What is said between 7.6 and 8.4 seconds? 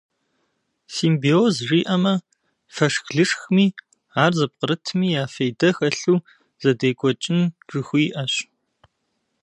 жыхуиӏэщ.